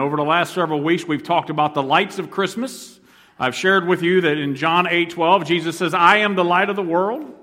[0.00, 2.98] Over the last several weeks, we've talked about the lights of Christmas.
[3.38, 6.70] I've shared with you that in John 8 12, Jesus says, I am the light
[6.70, 7.34] of the world.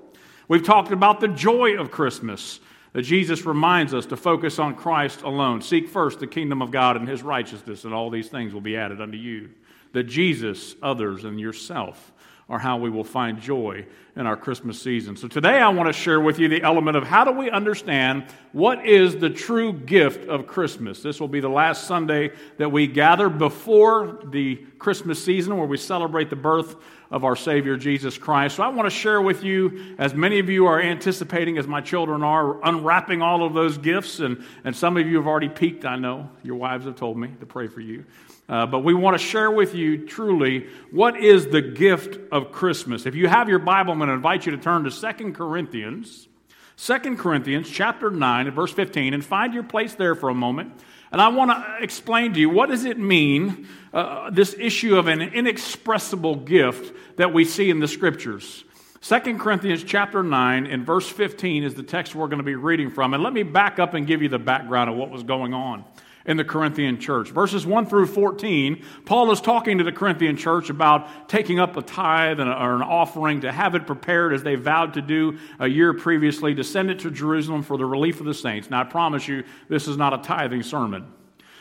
[0.48, 2.58] We've talked about the joy of Christmas,
[2.94, 5.62] that Jesus reminds us to focus on Christ alone.
[5.62, 8.76] Seek first the kingdom of God and his righteousness, and all these things will be
[8.76, 9.50] added unto you.
[9.92, 12.12] That Jesus, others, and yourself
[12.48, 13.84] are how we will find joy
[14.16, 15.16] in our Christmas season.
[15.16, 18.24] So today I want to share with you the element of how do we understand
[18.52, 21.02] what is the true gift of Christmas.
[21.02, 25.76] This will be the last Sunday that we gather before the Christmas season where we
[25.76, 26.76] celebrate the birth
[27.10, 28.56] of our Savior Jesus Christ.
[28.56, 31.80] So I want to share with you, as many of you are anticipating, as my
[31.80, 35.84] children are, unwrapping all of those gifts, and, and some of you have already peeked,
[35.84, 36.28] I know.
[36.42, 38.04] Your wives have told me to pray for you.
[38.48, 43.04] Uh, but we want to share with you truly what is the gift of Christmas.
[43.04, 46.28] If you have your Bible, I'm going to invite you to turn to Second Corinthians,
[46.76, 50.72] Second Corinthians chapter 9 verse 15, and find your place there for a moment.
[51.12, 55.08] And I want to explain to you what does it mean, uh, this issue of
[55.08, 58.64] an inexpressible gift that we see in the scriptures.
[59.00, 62.90] Second Corinthians chapter 9 and verse 15 is the text we're going to be reading
[62.90, 63.12] from.
[63.12, 65.84] And let me back up and give you the background of what was going on
[66.28, 67.30] in the Corinthian church.
[67.30, 71.82] Verses 1 through 14, Paul is talking to the Corinthian church about taking up a
[71.82, 72.44] tithe or
[72.76, 76.62] an offering to have it prepared as they vowed to do a year previously to
[76.62, 78.68] send it to Jerusalem for the relief of the saints.
[78.68, 81.12] Now, I promise you, this is not a tithing sermon.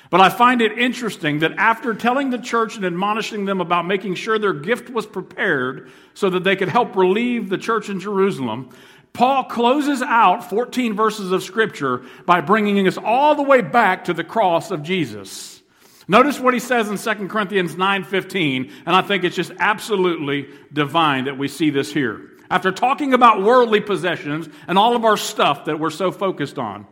[0.09, 4.15] But I find it interesting that after telling the church and admonishing them about making
[4.15, 8.69] sure their gift was prepared so that they could help relieve the church in Jerusalem,
[9.13, 14.13] Paul closes out 14 verses of Scripture by bringing us all the way back to
[14.13, 15.61] the cross of Jesus.
[16.07, 21.25] Notice what he says in 2 Corinthians 9:15, and I think it's just absolutely divine
[21.25, 22.21] that we see this here.
[22.49, 26.87] After talking about worldly possessions and all of our stuff that we're so focused on,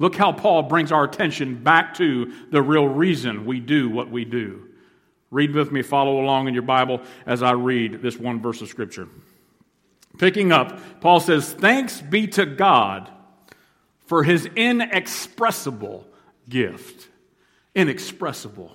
[0.00, 4.24] look how Paul brings our attention back to the real reason we do what we
[4.24, 4.62] do.
[5.30, 8.68] Read with me, follow along in your Bible as I read this one verse of
[8.68, 9.08] Scripture.
[10.18, 13.10] Picking up, Paul says, Thanks be to God
[14.06, 16.06] for his inexpressible
[16.48, 17.08] gift.
[17.74, 18.72] Inexpressible.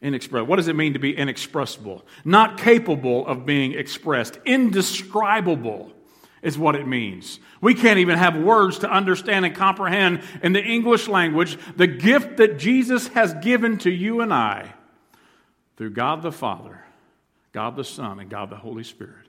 [0.00, 0.46] Inexpressible.
[0.46, 2.04] What does it mean to be inexpressible?
[2.24, 4.38] Not capable of being expressed.
[4.44, 5.92] Indescribable
[6.42, 7.38] is what it means.
[7.60, 12.38] We can't even have words to understand and comprehend in the English language the gift
[12.38, 14.74] that Jesus has given to you and I
[15.76, 16.84] through God the Father,
[17.52, 19.21] God the Son, and God the Holy Spirit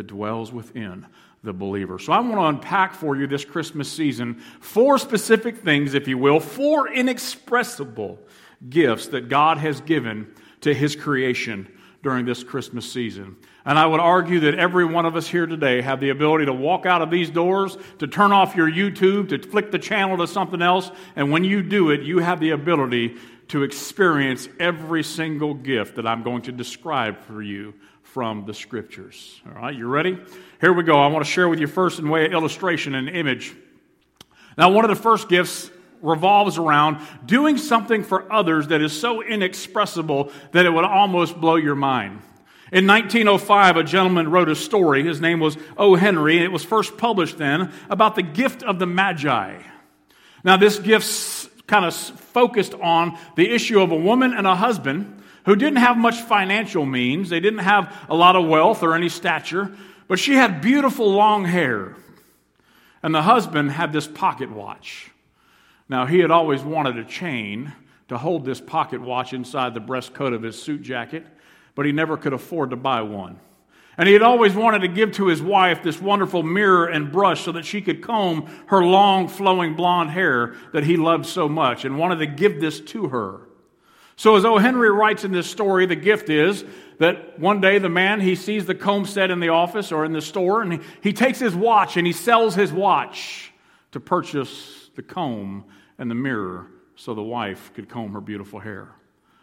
[0.00, 1.06] that dwells within
[1.44, 1.98] the believer.
[1.98, 6.16] So I want to unpack for you this Christmas season four specific things, if you
[6.16, 8.18] will, four inexpressible
[8.66, 11.70] gifts that God has given to his creation
[12.02, 13.36] during this Christmas season.
[13.66, 16.54] And I would argue that every one of us here today have the ability to
[16.54, 20.26] walk out of these doors, to turn off your YouTube, to flick the channel to
[20.26, 23.18] something else, and when you do it, you have the ability
[23.48, 27.74] to experience every single gift that I'm going to describe for you
[28.12, 29.40] from the scriptures.
[29.46, 30.18] All right, you ready?
[30.60, 30.98] Here we go.
[30.98, 33.54] I want to share with you first in way of illustration and image.
[34.58, 35.70] Now, one of the first gifts
[36.02, 41.54] revolves around doing something for others that is so inexpressible that it would almost blow
[41.54, 42.20] your mind.
[42.72, 45.04] In 1905, a gentleman wrote a story.
[45.04, 45.94] His name was O.
[45.94, 49.62] Henry, and it was first published then about the gift of the Magi.
[50.42, 55.19] Now, this gift kind of focused on the issue of a woman and a husband
[55.46, 57.28] who didn't have much financial means.
[57.28, 59.74] They didn't have a lot of wealth or any stature,
[60.08, 61.96] but she had beautiful long hair.
[63.02, 65.10] And the husband had this pocket watch.
[65.88, 67.72] Now, he had always wanted a chain
[68.08, 71.26] to hold this pocket watch inside the breast coat of his suit jacket,
[71.74, 73.38] but he never could afford to buy one.
[73.96, 77.44] And he had always wanted to give to his wife this wonderful mirror and brush
[77.44, 81.84] so that she could comb her long, flowing blonde hair that he loved so much
[81.84, 83.40] and wanted to give this to her.
[84.20, 84.58] So, as O.
[84.58, 86.62] Henry writes in this story, the gift is
[86.98, 90.12] that one day the man he sees the comb set in the office or in
[90.12, 93.50] the store, and he, he takes his watch and he sells his watch
[93.92, 95.64] to purchase the comb
[95.96, 96.66] and the mirror
[96.96, 98.94] so the wife could comb her beautiful hair.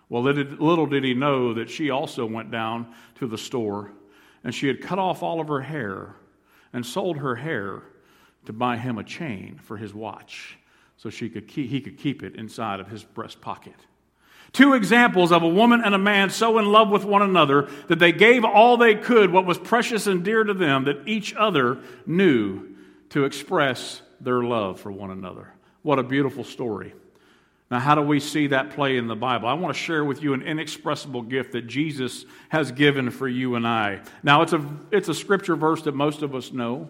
[0.10, 3.94] Well, little did he know that she also went down to the store
[4.44, 6.18] and she had cut off all of her hair
[6.72, 7.81] and sold her hair
[8.46, 10.60] to buy him a chain for his watch
[10.98, 13.74] so she could keep, he could keep it inside of his breast pocket.
[14.54, 18.00] Two examples of a woman and a man so in love with one another that
[18.00, 21.80] they gave all they could, what was precious and dear to them, that each other
[22.06, 22.76] knew
[23.10, 25.54] to express their love for one another.
[25.82, 26.94] What a beautiful story.
[27.70, 29.50] Now, how do we see that play in the Bible?
[29.50, 33.56] I want to share with you an inexpressible gift that Jesus has given for you
[33.56, 34.02] and I.
[34.24, 36.88] Now, it's a, it's a scripture verse that most of us know,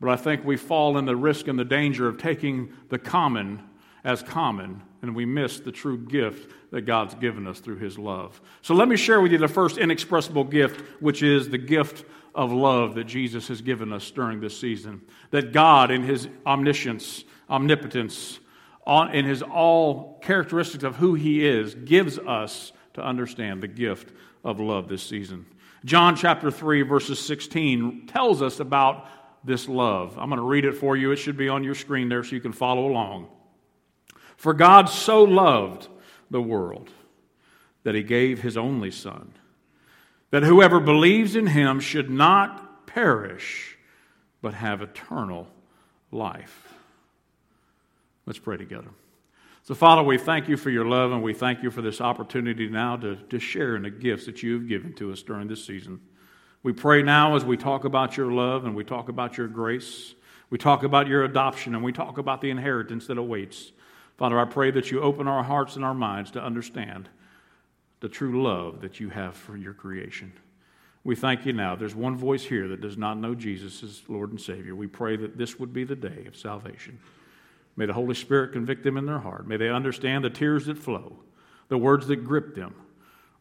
[0.00, 3.62] but I think we fall in the risk and the danger of taking the common
[4.02, 8.40] as common and we miss the true gift that God's given us through His love.
[8.62, 12.04] So let me share with you the first inexpressible gift, which is the gift
[12.34, 15.02] of love that Jesus has given us during this season.
[15.30, 18.38] That God, in His omniscience, omnipotence,
[18.86, 24.12] in His all characteristics of who He is, gives us to understand the gift
[24.44, 25.46] of love this season.
[25.84, 29.08] John chapter 3, verses 16 tells us about
[29.44, 30.16] this love.
[30.16, 31.10] I'm going to read it for you.
[31.10, 33.26] It should be on your screen there so you can follow along.
[34.42, 35.86] For God so loved
[36.28, 36.90] the world
[37.84, 39.34] that he gave his only Son,
[40.32, 43.78] that whoever believes in him should not perish,
[44.40, 45.46] but have eternal
[46.10, 46.74] life.
[48.26, 48.88] Let's pray together.
[49.62, 52.68] So, Father, we thank you for your love and we thank you for this opportunity
[52.68, 55.64] now to, to share in the gifts that you have given to us during this
[55.64, 56.00] season.
[56.64, 60.16] We pray now as we talk about your love and we talk about your grace,
[60.50, 63.70] we talk about your adoption, and we talk about the inheritance that awaits.
[64.22, 67.08] Father, I pray that you open our hearts and our minds to understand
[67.98, 70.32] the true love that you have for your creation.
[71.02, 71.74] We thank you now.
[71.74, 74.76] There's one voice here that does not know Jesus as Lord and Savior.
[74.76, 77.00] We pray that this would be the day of salvation.
[77.74, 79.48] May the Holy Spirit convict them in their heart.
[79.48, 81.16] May they understand the tears that flow,
[81.66, 82.76] the words that grip them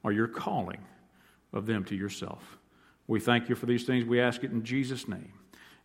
[0.04, 0.83] are your calling
[1.54, 2.57] of them to yourself.
[3.06, 4.04] We thank you for these things.
[4.04, 5.33] We ask it in Jesus' name.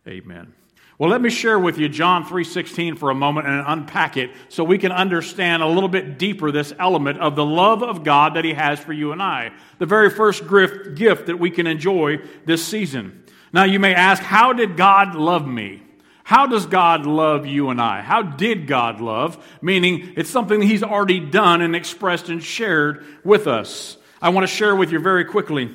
[0.07, 0.55] Amen.
[0.99, 4.63] Well, let me share with you John 3:16 for a moment and unpack it so
[4.63, 8.43] we can understand a little bit deeper this element of the love of God that
[8.43, 9.51] he has for you and I.
[9.77, 13.23] The very first gift that we can enjoy this season.
[13.53, 15.83] Now you may ask, how did God love me?
[16.23, 18.01] How does God love you and I?
[18.01, 19.37] How did God love?
[19.61, 23.97] Meaning, it's something He's already done and expressed and shared with us.
[24.19, 25.69] I want to share with you very quickly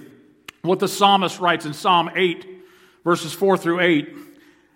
[0.63, 2.45] what the psalmist writes in Psalm 8,
[3.05, 4.15] verses 4 through 8,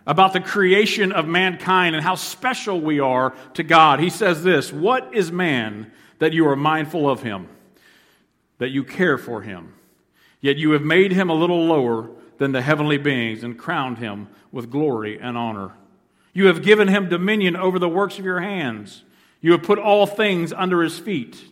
[0.07, 4.01] about the creation of mankind and how special we are to God.
[4.01, 7.49] He says this What is man that you are mindful of him,
[8.59, 9.75] that you care for him?
[10.41, 14.29] Yet you have made him a little lower than the heavenly beings and crowned him
[14.53, 15.73] with glory and honor.
[16.33, 19.03] You have given him dominion over the works of your hands.
[19.41, 21.43] You have put all things under his feet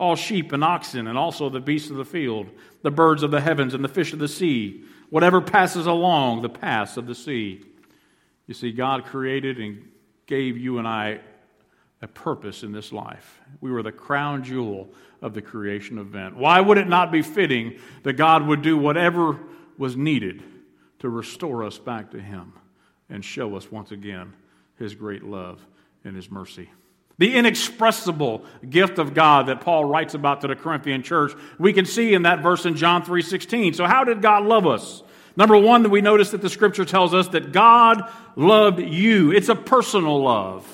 [0.00, 2.48] all sheep and oxen, and also the beasts of the field,
[2.80, 6.48] the birds of the heavens, and the fish of the sea, whatever passes along the
[6.48, 7.62] paths of the sea.
[8.50, 9.88] You see, God created and
[10.26, 11.20] gave you and I
[12.02, 13.40] a purpose in this life.
[13.60, 14.88] We were the crown jewel
[15.22, 16.34] of the creation event.
[16.36, 19.38] Why would it not be fitting that God would do whatever
[19.78, 20.42] was needed
[20.98, 22.52] to restore us back to Him
[23.08, 24.32] and show us once again
[24.80, 25.64] His great love
[26.02, 26.70] and His mercy?
[27.18, 31.84] the inexpressible gift of God that Paul writes about to the Corinthian church, we can
[31.84, 33.74] see in that verse in John 3:16.
[33.74, 35.02] So how did God love us?
[35.40, 38.06] Number 1, that we notice that the scripture tells us that God
[38.36, 39.32] loved you.
[39.32, 40.66] It's a personal love.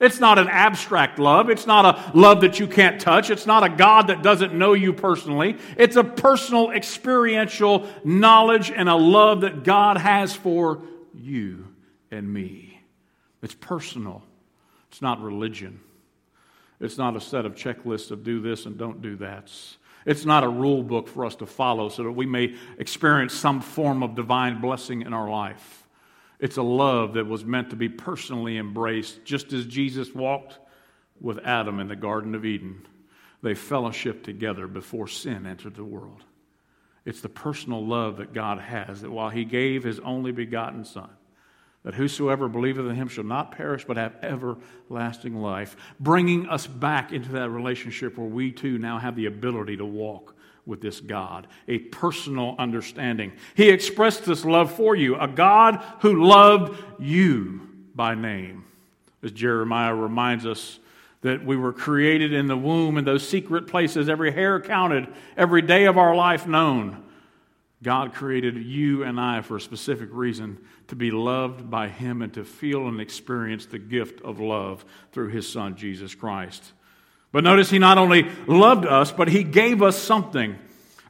[0.00, 1.48] It's not an abstract love.
[1.50, 3.30] It's not a love that you can't touch.
[3.30, 5.56] It's not a God that doesn't know you personally.
[5.76, 10.82] It's a personal, experiential knowledge and a love that God has for
[11.14, 11.68] you
[12.10, 12.80] and me.
[13.40, 14.24] It's personal.
[14.90, 15.78] It's not religion.
[16.80, 19.52] It's not a set of checklists of do this and don't do that.
[20.04, 23.60] It's not a rule book for us to follow so that we may experience some
[23.60, 25.86] form of divine blessing in our life.
[26.40, 30.58] It's a love that was meant to be personally embraced, just as Jesus walked
[31.20, 32.84] with Adam in the Garden of Eden.
[33.42, 36.24] They fellowshiped together before sin entered the world.
[37.04, 41.10] It's the personal love that God has, that while He gave His only begotten Son,
[41.84, 47.12] that whosoever believeth in him shall not perish but have everlasting life, bringing us back
[47.12, 50.34] into that relationship where we too now have the ability to walk
[50.64, 53.32] with this God, a personal understanding.
[53.54, 58.64] He expressed this love for you, a God who loved you by name.
[59.24, 60.78] As Jeremiah reminds us
[61.22, 65.62] that we were created in the womb in those secret places, every hair counted, every
[65.62, 67.02] day of our life known.
[67.82, 70.58] God created you and I for a specific reason
[70.88, 75.28] to be loved by Him and to feel and experience the gift of love through
[75.28, 76.72] His Son, Jesus Christ.
[77.32, 80.56] But notice He not only loved us, but He gave us something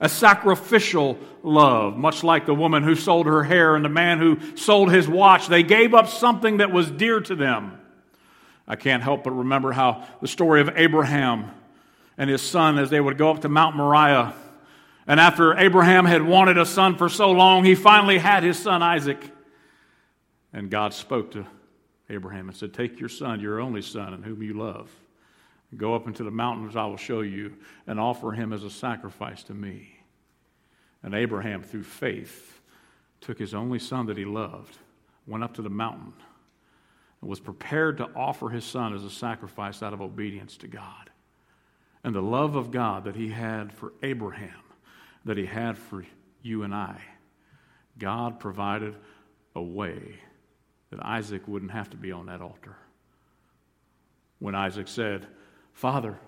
[0.02, 4.36] a sacrificial love, much like the woman who sold her hair and the man who
[4.56, 5.46] sold his watch.
[5.46, 7.78] They gave up something that was dear to them.
[8.66, 11.52] I can't help but remember how the story of Abraham
[12.18, 14.34] and his son, as they would go up to Mount Moriah,
[15.06, 18.82] and after Abraham had wanted a son for so long, he finally had his son
[18.82, 19.30] Isaac.
[20.52, 21.46] And God spoke to
[22.08, 24.90] Abraham and said, Take your son, your only son, and whom you love,
[25.70, 27.54] and go up into the mountains I will show you,
[27.86, 29.98] and offer him as a sacrifice to me.
[31.02, 32.60] And Abraham, through faith,
[33.20, 34.76] took his only son that he loved,
[35.26, 36.12] went up to the mountain,
[37.20, 41.10] and was prepared to offer his son as a sacrifice out of obedience to God.
[42.04, 44.50] And the love of God that he had for Abraham,
[45.24, 46.04] that he had for
[46.42, 47.00] you and I,
[47.98, 48.96] God provided
[49.54, 50.18] a way
[50.90, 52.76] that Isaac wouldn't have to be on that altar.
[54.38, 55.26] When Isaac said,
[55.72, 56.18] Father,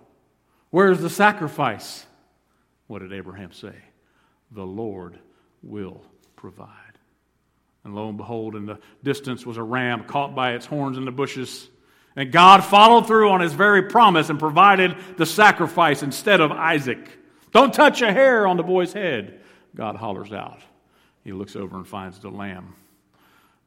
[0.70, 2.06] where's the sacrifice?
[2.86, 3.74] What did Abraham say?
[4.52, 5.18] The Lord
[5.62, 6.02] will
[6.36, 6.68] provide.
[7.84, 11.04] And lo and behold, in the distance was a ram caught by its horns in
[11.04, 11.68] the bushes.
[12.16, 17.10] And God followed through on his very promise and provided the sacrifice instead of Isaac.
[17.54, 19.40] Don't touch a hair on the boy's head.
[19.76, 20.61] God hollers out.
[21.23, 22.75] He looks over and finds the lamb.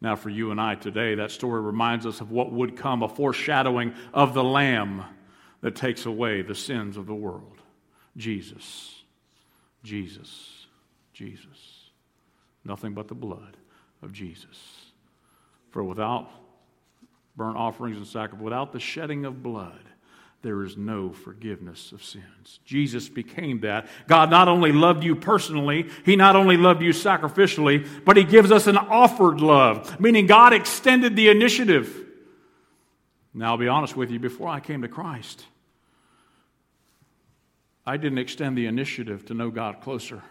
[0.01, 3.09] Now, for you and I today, that story reminds us of what would come a
[3.09, 5.05] foreshadowing of the lamb
[5.61, 7.61] that takes away the sins of the world
[8.15, 9.03] Jesus.
[9.83, 10.67] Jesus.
[11.13, 11.89] Jesus.
[12.65, 13.55] Nothing but the blood
[14.01, 14.91] of Jesus.
[15.71, 16.29] For without
[17.37, 19.86] burnt offerings and sacrifice, without the shedding of blood,
[20.43, 22.59] there is no forgiveness of sins.
[22.63, 23.87] Jesus became that.
[24.07, 28.51] God not only loved you personally, He not only loved you sacrificially, but He gives
[28.51, 32.05] us an offered love, meaning God extended the initiative.
[33.33, 35.45] Now, I'll be honest with you, before I came to Christ,
[37.85, 40.23] I didn't extend the initiative to know God closer.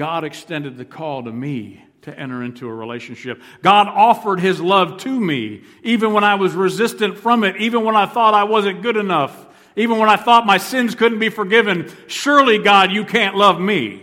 [0.00, 3.42] God extended the call to me to enter into a relationship.
[3.60, 7.94] God offered His love to me, even when I was resistant from it, even when
[7.94, 11.92] I thought I wasn't good enough, even when I thought my sins couldn't be forgiven.
[12.06, 14.02] Surely, God, you can't love me.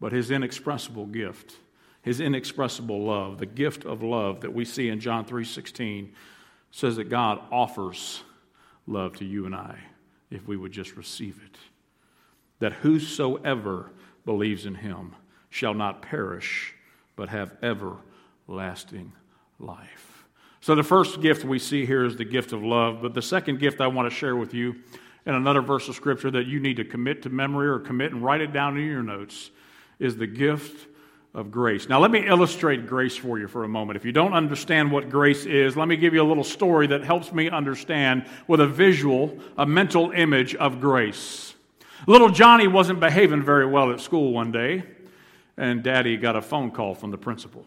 [0.00, 1.56] But His inexpressible gift,
[2.00, 6.08] His inexpressible love, the gift of love that we see in John 3:16,
[6.70, 8.22] says that God offers
[8.86, 9.78] love to you and I
[10.30, 11.58] if we would just receive it.
[12.60, 13.90] That whosoever
[14.30, 15.16] believes in Him
[15.48, 16.72] shall not perish,
[17.16, 19.12] but have everlasting
[19.58, 20.24] life.
[20.60, 23.02] So, the first gift we see here is the gift of love.
[23.02, 24.76] But the second gift I want to share with you
[25.26, 28.22] in another verse of Scripture that you need to commit to memory or commit and
[28.22, 29.50] write it down in your notes
[29.98, 30.86] is the gift
[31.34, 31.88] of grace.
[31.88, 33.96] Now, let me illustrate grace for you for a moment.
[33.96, 37.02] If you don't understand what grace is, let me give you a little story that
[37.02, 41.54] helps me understand with a visual, a mental image of grace.
[42.06, 44.84] Little Johnny wasn't behaving very well at school one day
[45.56, 47.66] and Daddy got a phone call from the principal.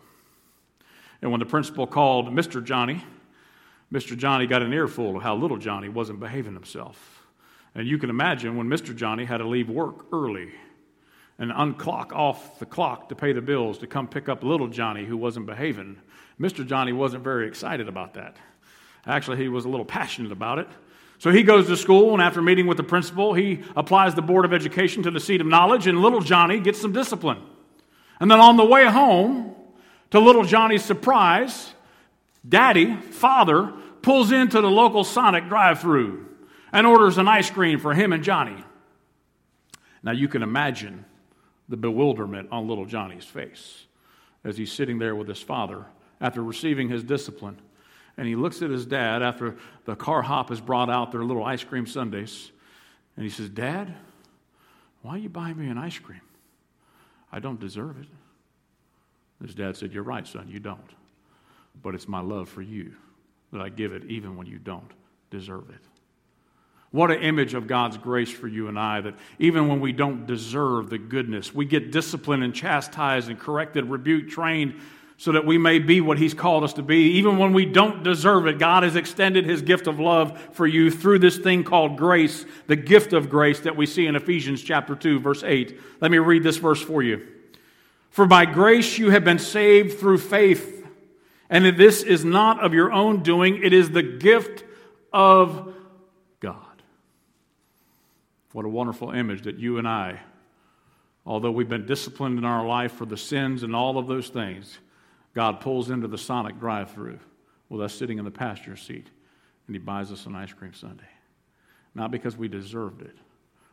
[1.22, 2.64] And when the principal called Mr.
[2.64, 3.04] Johnny,
[3.94, 4.18] Mr.
[4.18, 7.24] Johnny got an earful of how little Johnny wasn't behaving himself.
[7.76, 8.96] And you can imagine when Mr.
[8.96, 10.52] Johnny had to leave work early
[11.38, 15.06] and unclock off the clock to pay the bills to come pick up little Johnny
[15.06, 15.98] who wasn't behaving.
[16.40, 16.66] Mr.
[16.66, 18.38] Johnny wasn't very excited about that.
[19.06, 20.68] Actually, he was a little passionate about it.
[21.20, 24.46] So he goes to school, and after meeting with the principal, he applies the Board
[24.46, 27.42] of Education to the seat of knowledge, and little Johnny gets some discipline.
[28.20, 29.56] And then on the way home,
[30.12, 31.74] to little Johnny's surprise,
[32.48, 36.28] Daddy, father, pulls into the local Sonic drive through
[36.72, 38.64] and orders an ice cream for him and Johnny.
[40.04, 41.06] Now you can imagine
[41.70, 43.86] the bewilderment on little Johnny's face
[44.44, 45.86] as he's sitting there with his father
[46.20, 47.60] after receiving his discipline.
[48.18, 49.56] And he looks at his dad after
[49.86, 52.52] the car hop has brought out their little ice cream sundaes.
[53.16, 53.94] And he says, Dad,
[55.02, 56.22] why are you buying me an ice cream?
[57.32, 58.08] I don't deserve it.
[59.44, 60.80] His dad said, You're right, son, you don't.
[61.82, 62.94] But it's my love for you
[63.52, 64.92] that I give it even when you don't
[65.30, 65.82] deserve it.
[66.92, 70.28] What an image of God's grace for you and I that even when we don't
[70.28, 74.80] deserve the goodness, we get disciplined and chastised and corrected, rebuked, trained
[75.24, 77.14] so that we may be what He's called us to be.
[77.14, 80.92] Even when we don't deserve it, God has extended His gift of love for you
[80.92, 84.98] through this thing called grace, the gift of grace that we see in Ephesians chapter
[84.98, 85.80] 2, verse 8.
[86.02, 87.26] Let me read this verse for you.
[88.10, 90.86] For by grace you have been saved through faith,
[91.50, 94.66] and this is not of your own doing, it is the gift
[95.14, 95.74] of
[96.42, 96.84] God.
[98.52, 100.20] What a wonderful image that you and I,
[101.26, 104.80] although we've been disciplined in our life for the sins and all of those things,
[105.34, 107.20] God pulls into the Sonic drive through
[107.70, 109.08] with us sitting in the passenger seat
[109.68, 111.04] and He buys us an ice cream sundae.
[111.96, 113.16] Not because we deserved it.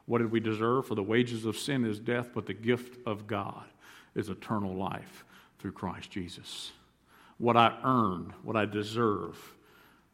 [0.06, 0.86] What did we deserve?
[0.86, 3.64] For the wages of sin is death, but the gift of God
[4.14, 5.24] is eternal life
[5.58, 6.72] through Christ Jesus.
[7.38, 9.38] What I earn, what I deserve,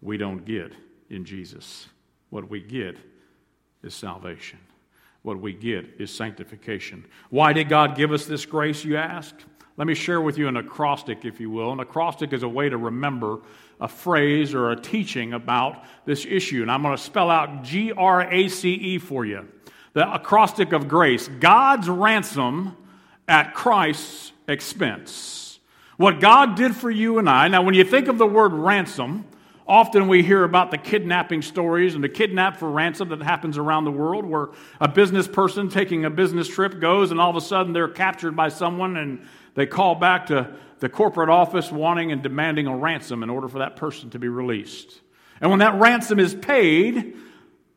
[0.00, 0.72] we don't get
[1.10, 1.88] in Jesus.
[2.30, 2.98] What we get
[3.82, 4.58] is salvation.
[5.22, 7.04] What we get is sanctification.
[7.30, 9.34] Why did God give us this grace, you ask?
[9.76, 11.72] Let me share with you an acrostic, if you will.
[11.72, 13.40] An acrostic is a way to remember
[13.78, 16.62] a phrase or a teaching about this issue.
[16.62, 19.46] And I'm going to spell out G R A C E for you.
[19.92, 22.76] The acrostic of grace God's ransom
[23.28, 25.58] at Christ's expense.
[25.98, 27.48] What God did for you and I.
[27.48, 29.26] Now, when you think of the word ransom,
[29.68, 33.84] Often we hear about the kidnapping stories and the kidnap for ransom that happens around
[33.84, 37.40] the world where a business person taking a business trip goes and all of a
[37.40, 42.22] sudden they're captured by someone and they call back to the corporate office wanting and
[42.22, 45.00] demanding a ransom in order for that person to be released.
[45.40, 47.16] And when that ransom is paid,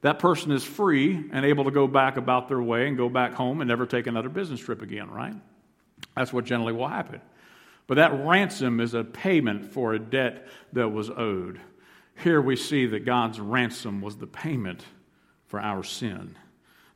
[0.02, 3.34] that person is free and able to go back about their way and go back
[3.34, 5.34] home and never take another business trip again, right?
[6.16, 7.22] That's what generally will happen.
[7.88, 11.60] But that ransom is a payment for a debt that was owed.
[12.16, 14.86] Here we see that God's ransom was the payment
[15.48, 16.38] for our sin,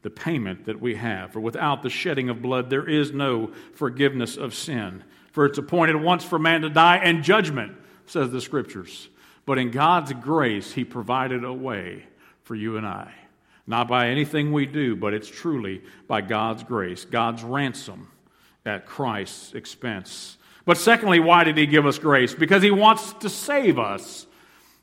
[0.03, 1.31] the payment that we have.
[1.33, 5.03] For without the shedding of blood, there is no forgiveness of sin.
[5.31, 9.09] For it's appointed once for man to die, and judgment, says the Scriptures.
[9.45, 12.05] But in God's grace, He provided a way
[12.43, 13.11] for you and I.
[13.65, 18.09] Not by anything we do, but it's truly by God's grace, God's ransom
[18.65, 20.37] at Christ's expense.
[20.65, 22.33] But secondly, why did He give us grace?
[22.33, 24.27] Because He wants to save us.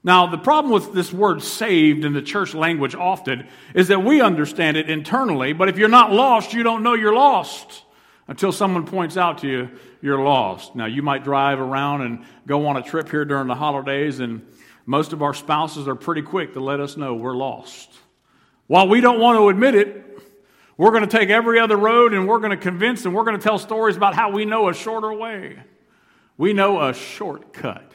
[0.02, 4.22] Now, the problem with this word saved in the church language often is that we
[4.22, 7.82] understand it internally, but if you're not lost, you don't know you're lost
[8.26, 10.74] until someone points out to you you're lost.
[10.74, 14.46] Now, you might drive around and go on a trip here during the holidays, and
[14.86, 17.90] most of our spouses are pretty quick to let us know we're lost.
[18.68, 20.06] While we don't want to admit it,
[20.78, 23.36] we're going to take every other road and we're going to convince and we're going
[23.36, 25.58] to tell stories about how we know a shorter way.
[26.38, 27.92] We know a shortcut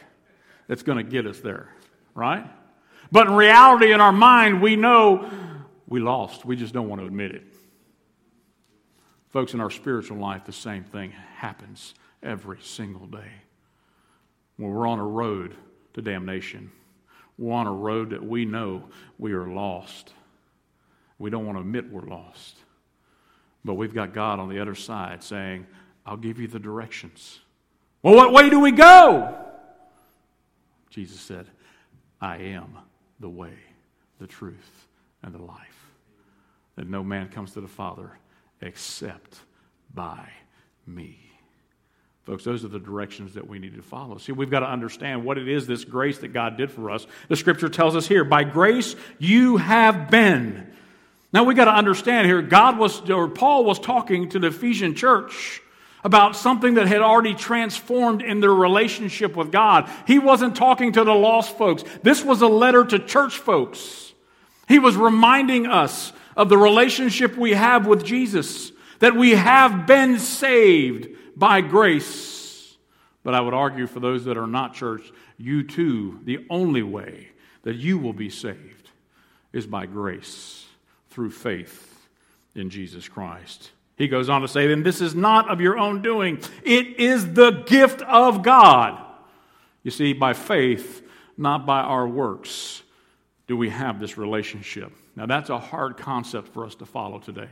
[0.68, 1.75] that's going to get us there
[2.16, 2.50] right?
[3.12, 5.30] But in reality, in our mind, we know
[5.88, 6.46] we lost.
[6.46, 7.44] We just don't want to admit it.
[9.30, 11.94] Folks, in our spiritual life, the same thing happens
[12.24, 13.32] every single day.
[14.58, 15.56] When we're on a road
[15.94, 16.72] to damnation,
[17.38, 18.84] we're on a road that we know
[19.20, 20.14] we are lost.
[21.20, 22.56] We don't want to admit we're lost.
[23.66, 25.68] But we've got God on the other side saying,
[26.06, 27.40] I'll give you the directions.
[28.04, 29.36] Well, what way do we go?
[30.90, 31.48] Jesus said,
[32.22, 32.78] I am
[33.20, 33.54] the way,
[34.20, 34.88] the truth,
[35.24, 35.60] and the life.
[36.76, 38.12] That no man comes to the Father
[38.62, 39.38] except
[39.94, 40.30] by
[40.86, 41.20] me.
[42.24, 44.18] Folks, those are the directions that we need to follow.
[44.18, 47.06] See, we've got to understand what it is, this grace that God did for us.
[47.28, 50.74] The scripture tells us here, by grace you have been.
[51.32, 54.96] Now we got to understand here, God was, or Paul was talking to the Ephesian
[54.96, 55.62] church
[56.06, 59.90] about something that had already transformed in their relationship with God.
[60.06, 61.84] He wasn't talking to the lost folks.
[62.04, 64.14] This was a letter to church folks.
[64.68, 70.20] He was reminding us of the relationship we have with Jesus, that we have been
[70.20, 72.78] saved by grace.
[73.24, 77.30] But I would argue for those that are not church, you too, the only way
[77.64, 78.92] that you will be saved
[79.52, 80.68] is by grace
[81.10, 82.08] through faith
[82.54, 83.72] in Jesus Christ.
[83.98, 86.40] He goes on to say, then this is not of your own doing.
[86.64, 89.02] It is the gift of God.
[89.84, 91.02] You see, by faith,
[91.38, 92.84] not by our works,
[93.48, 94.92] do we have this relationship.
[95.16, 97.50] Now, that's a hard concept for us to follow today.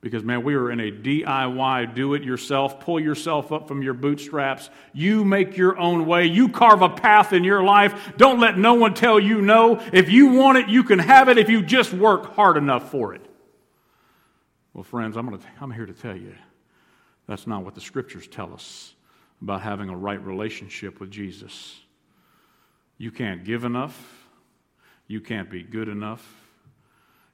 [0.00, 3.94] Because, man, we are in a DIY, do it yourself, pull yourself up from your
[3.94, 4.68] bootstraps.
[4.92, 6.26] You make your own way.
[6.26, 8.12] You carve a path in your life.
[8.16, 9.80] Don't let no one tell you no.
[9.92, 13.14] If you want it, you can have it if you just work hard enough for
[13.14, 13.24] it.
[14.74, 16.34] Well, friends, I'm, gonna, I'm here to tell you
[17.26, 18.94] that's not what the scriptures tell us
[19.42, 21.80] about having a right relationship with Jesus.
[22.96, 24.28] You can't give enough,
[25.08, 26.26] you can't be good enough,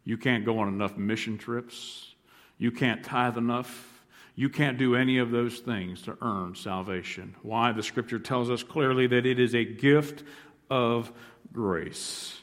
[0.05, 2.15] you can't go on enough mission trips,
[2.57, 3.95] you can't tithe enough.
[4.35, 7.35] You can't do any of those things to earn salvation.
[7.43, 7.73] Why?
[7.73, 10.23] The scripture tells us clearly that it is a gift
[10.71, 11.11] of
[11.53, 12.41] grace.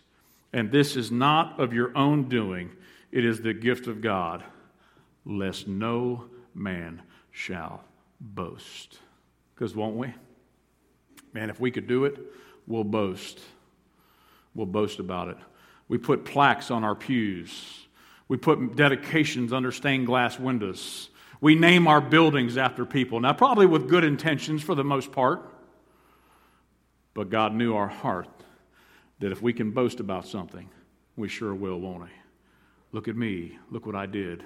[0.51, 2.71] And this is not of your own doing,
[3.13, 4.43] it is the gift of God
[5.25, 7.83] lest no man shall
[8.19, 8.99] boast.
[9.53, 10.13] Because won't we?
[11.33, 12.17] Man, if we could do it,
[12.67, 13.39] we'll boast.
[14.53, 15.37] We'll boast about it.
[15.87, 17.85] We put plaques on our pews.
[18.27, 21.09] We put dedications under stained glass windows.
[21.41, 23.19] We name our buildings after people.
[23.19, 25.51] Now, probably with good intentions for the most part.
[27.13, 28.27] But God knew our heart
[29.19, 30.69] that if we can boast about something,
[31.15, 32.09] we sure will, won't we?
[32.91, 33.57] Look at me.
[33.69, 34.43] Look what I did.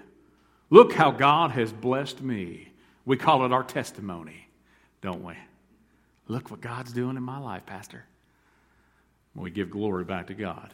[0.70, 2.72] Look how God has blessed me.
[3.06, 4.48] We call it our testimony,
[5.02, 5.34] don't we?
[6.28, 8.06] Look what God's doing in my life, Pastor.
[9.36, 10.74] We give glory back to God.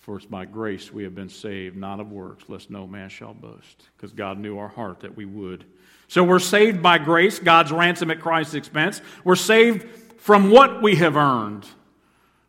[0.00, 3.32] For it's by grace we have been saved, not of works, lest no man shall
[3.32, 3.88] boast.
[3.96, 5.64] Because God knew our heart that we would.
[6.08, 9.00] So we're saved by grace, God's ransom at Christ's expense.
[9.24, 9.88] We're saved
[10.20, 11.66] from what we have earned.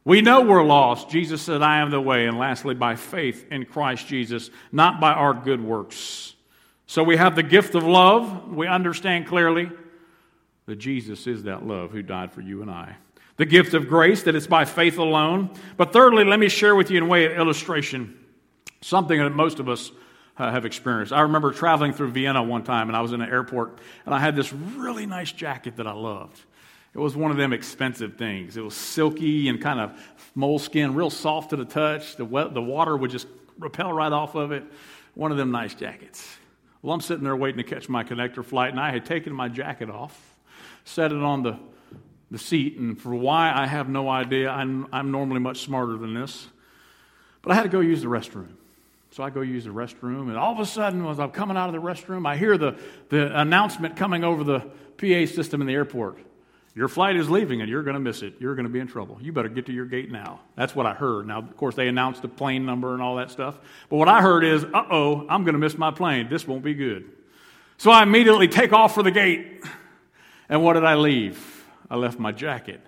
[0.05, 1.09] We know we're lost.
[1.09, 2.27] Jesus said, I am the way.
[2.27, 6.35] And lastly, by faith in Christ Jesus, not by our good works.
[6.85, 8.53] So we have the gift of love.
[8.53, 9.71] We understand clearly
[10.67, 12.95] that Jesus is that love who died for you and I.
[13.37, 15.49] The gift of grace, that it's by faith alone.
[15.75, 18.17] But thirdly, let me share with you in way of illustration
[18.81, 19.91] something that most of us
[20.37, 21.11] uh, have experienced.
[21.11, 24.19] I remember traveling through Vienna one time, and I was in an airport, and I
[24.19, 26.39] had this really nice jacket that I loved.
[26.95, 28.55] It was one of them expensive things.
[28.55, 29.99] It was silky and kind of
[30.34, 32.15] moleskin, real soft to the touch.
[32.15, 33.27] The, wet, the water would just
[33.60, 34.63] repel right off of it.
[35.13, 36.25] One of them nice jackets.
[36.81, 39.49] Well, I'm sitting there waiting to catch my connector flight, and I had taken my
[39.49, 40.17] jacket off,
[40.86, 41.60] set it on the,
[42.31, 44.49] the seat, and for why, I have no idea.
[44.49, 46.47] I'm, I'm normally much smarter than this.
[47.41, 48.47] But I had to go use the restroom.
[49.12, 51.67] So I go use the restroom, and all of a sudden, as I'm coming out
[51.67, 52.77] of the restroom, I hear the,
[53.10, 54.60] the announcement coming over the
[54.97, 56.19] PA system in the airport.
[56.75, 58.33] Your flight is leaving and you're going to miss it.
[58.39, 59.17] You're going to be in trouble.
[59.21, 60.41] You better get to your gate now.
[60.57, 61.25] That's what I heard.
[61.25, 63.57] Now, of course, they announced the plane number and all that stuff.
[63.89, 66.27] But what I heard is, uh oh, I'm going to miss my plane.
[66.29, 67.09] This won't be good.
[67.77, 69.63] So I immediately take off for the gate.
[70.49, 71.65] And what did I leave?
[71.89, 72.81] I left my jacket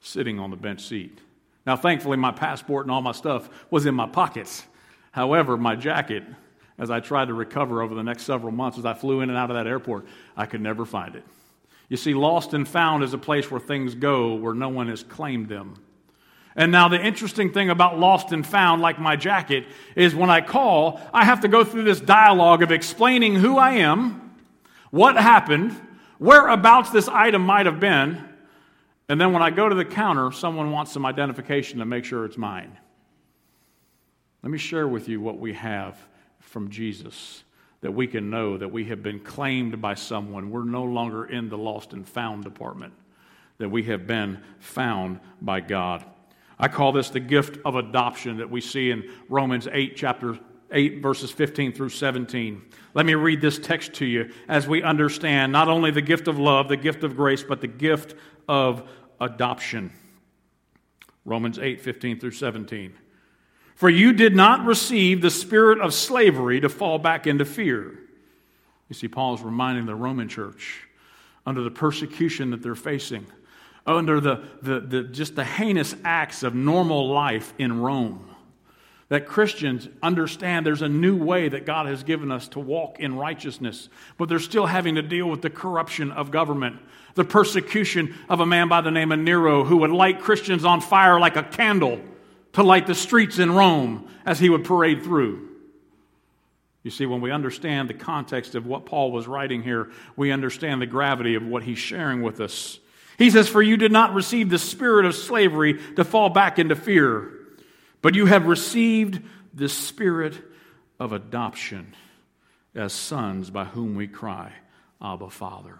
[0.00, 1.20] sitting on the bench seat.
[1.64, 4.64] Now, thankfully, my passport and all my stuff was in my pockets.
[5.12, 6.24] However, my jacket,
[6.76, 9.38] as I tried to recover over the next several months as I flew in and
[9.38, 11.24] out of that airport, I could never find it.
[11.88, 15.02] You see, lost and found is a place where things go where no one has
[15.02, 15.82] claimed them.
[16.54, 20.40] And now, the interesting thing about lost and found, like my jacket, is when I
[20.40, 24.34] call, I have to go through this dialogue of explaining who I am,
[24.90, 25.74] what happened,
[26.18, 28.24] whereabouts this item might have been,
[29.08, 32.24] and then when I go to the counter, someone wants some identification to make sure
[32.24, 32.76] it's mine.
[34.42, 35.96] Let me share with you what we have
[36.40, 37.44] from Jesus
[37.80, 40.50] that we can know that we have been claimed by someone.
[40.50, 42.92] We're no longer in the lost and found department,
[43.58, 46.04] that we have been found by God.
[46.58, 50.38] I call this the gift of adoption that we see in Romans 8, chapter
[50.72, 52.62] 8, verses 15 through 17.
[52.94, 56.38] Let me read this text to you as we understand not only the gift of
[56.38, 58.16] love, the gift of grace, but the gift
[58.48, 58.88] of
[59.20, 59.92] adoption.
[61.24, 62.92] Romans 8, 15 through 17.
[63.78, 67.96] For you did not receive the spirit of slavery to fall back into fear.
[68.88, 70.80] You see, Paul is reminding the Roman church
[71.46, 73.24] under the persecution that they're facing,
[73.86, 78.28] under the, the, the, just the heinous acts of normal life in Rome,
[79.10, 83.14] that Christians understand there's a new way that God has given us to walk in
[83.14, 86.80] righteousness, but they're still having to deal with the corruption of government,
[87.14, 90.80] the persecution of a man by the name of Nero who would light Christians on
[90.80, 92.00] fire like a candle
[92.58, 95.48] to light the streets in Rome as he would parade through.
[96.82, 100.82] You see, when we understand the context of what Paul was writing here, we understand
[100.82, 102.80] the gravity of what he's sharing with us.
[103.16, 106.74] He says, For you did not receive the spirit of slavery to fall back into
[106.74, 107.32] fear,
[108.02, 109.22] but you have received
[109.54, 110.34] the spirit
[110.98, 111.94] of adoption
[112.74, 114.52] as sons by whom we cry,
[115.00, 115.78] Abba, Father.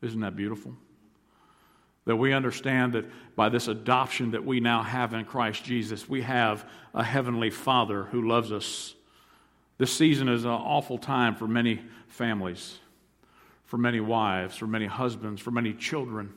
[0.00, 0.76] Isn't that beautiful?
[2.06, 6.22] That we understand that by this adoption that we now have in Christ Jesus, we
[6.22, 8.94] have a heavenly Father who loves us.
[9.78, 12.78] This season is an awful time for many families,
[13.64, 16.32] for many wives, for many husbands, for many children,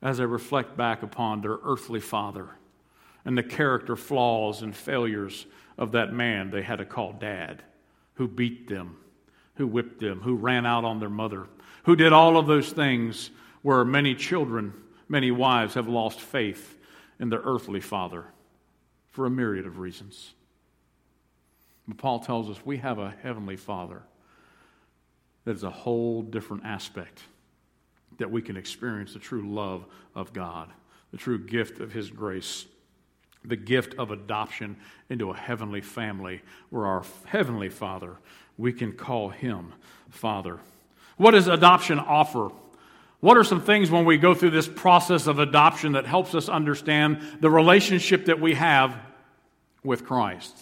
[0.00, 2.50] as they reflect back upon their earthly father
[3.26, 7.62] and the character flaws and failures of that man they had to call dad,
[8.14, 8.96] who beat them,
[9.56, 11.46] who whipped them, who ran out on their mother,
[11.84, 13.30] who did all of those things
[13.62, 14.72] where many children
[15.08, 16.78] many wives have lost faith
[17.18, 18.24] in their earthly father
[19.10, 20.34] for a myriad of reasons.
[21.88, 24.02] But Paul tells us we have a heavenly father
[25.44, 27.20] that is a whole different aspect
[28.18, 30.70] that we can experience the true love of God,
[31.12, 32.66] the true gift of his grace,
[33.44, 34.76] the gift of adoption
[35.08, 38.16] into a heavenly family where our heavenly father,
[38.58, 39.72] we can call him
[40.10, 40.58] Father.
[41.16, 42.50] What does adoption offer?
[43.20, 46.48] What are some things when we go through this process of adoption that helps us
[46.48, 48.96] understand the relationship that we have
[49.82, 50.54] with Christ?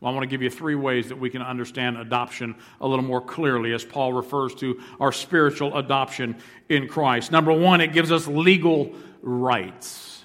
[0.00, 3.04] Well, I want to give you three ways that we can understand adoption a little
[3.04, 6.36] more clearly as Paul refers to our spiritual adoption
[6.68, 7.32] in Christ.
[7.32, 10.24] Number one, it gives us legal rights.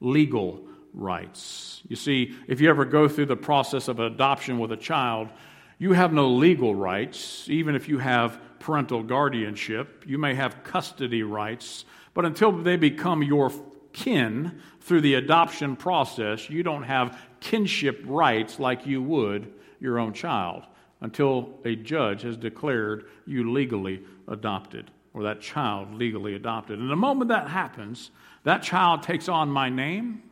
[0.00, 1.82] Legal rights.
[1.88, 5.28] You see, if you ever go through the process of adoption with a child,
[5.78, 10.04] you have no legal rights, even if you have parental guardianship.
[10.06, 13.50] You may have custody rights, but until they become your
[13.92, 20.12] kin through the adoption process, you don't have kinship rights like you would your own
[20.12, 20.64] child
[21.00, 26.78] until a judge has declared you legally adopted or that child legally adopted.
[26.78, 28.10] And the moment that happens,
[28.44, 30.22] that child takes on my name,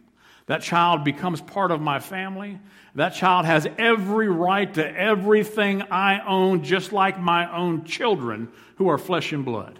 [0.46, 2.58] that child becomes part of my family.
[2.98, 8.88] That child has every right to everything I own, just like my own children who
[8.88, 9.78] are flesh and blood.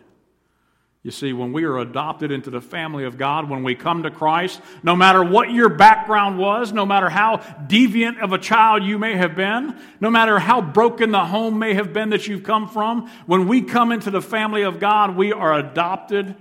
[1.03, 4.11] You see, when we are adopted into the family of God, when we come to
[4.13, 9.01] Christ, no matter what your background was, no matter how deviant of a child you
[9.01, 12.69] may have been, no matter how broken the home may have been that you've come
[12.69, 16.37] from, when we come into the family of God, we are adopted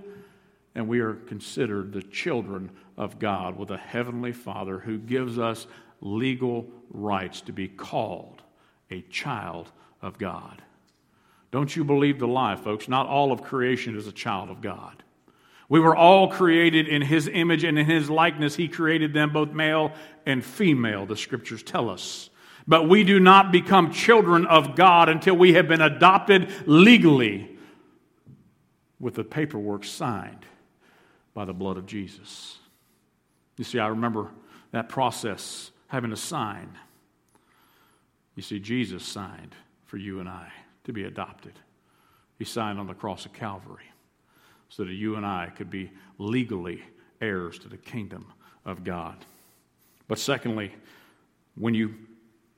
[0.75, 5.65] and we are considered the children of God with a heavenly Father who gives us
[6.01, 8.41] legal rights to be called
[8.89, 9.69] a child
[10.01, 10.61] of God.
[11.51, 12.87] Don't you believe the lie, folks?
[12.87, 15.03] Not all of creation is a child of God.
[15.69, 18.55] We were all created in His image and in His likeness.
[18.55, 19.91] He created them both male
[20.25, 22.29] and female, the scriptures tell us.
[22.67, 27.57] But we do not become children of God until we have been adopted legally
[28.99, 30.45] with the paperwork signed
[31.33, 32.57] by the blood of Jesus.
[33.57, 34.31] You see, I remember
[34.71, 36.77] that process having a sign.
[38.35, 40.51] You see, Jesus signed for you and I
[40.83, 41.53] to be adopted.
[42.37, 43.85] He signed on the cross of Calvary
[44.69, 46.83] so that you and I could be legally
[47.21, 48.27] heirs to the kingdom
[48.65, 49.15] of God.
[50.07, 50.73] But secondly,
[51.55, 51.95] when you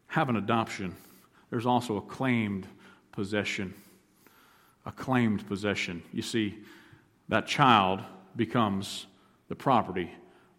[0.08, 0.96] have an adoption,
[1.50, 2.68] there's also a claimed
[3.12, 3.74] possession.
[4.86, 6.02] A claimed possession.
[6.12, 6.58] You see,
[7.30, 8.02] that child
[8.36, 9.06] becomes
[9.48, 10.12] the property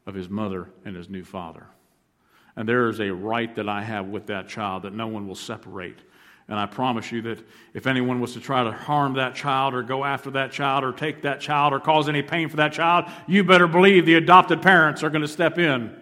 [0.06, 1.66] of his mother and his new father.
[2.60, 5.34] And there is a right that I have with that child that no one will
[5.34, 5.96] separate.
[6.46, 7.42] And I promise you that
[7.72, 10.92] if anyone was to try to harm that child or go after that child or
[10.92, 14.60] take that child or cause any pain for that child, you better believe the adopted
[14.60, 15.96] parents are going to step in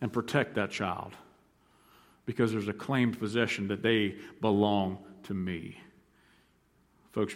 [0.00, 1.12] and protect that child
[2.24, 5.76] because there's a claimed possession that they belong to me.
[7.10, 7.34] Folks,